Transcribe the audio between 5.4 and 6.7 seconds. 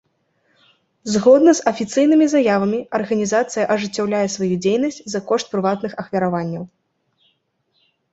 прыватных ахвяраванняў.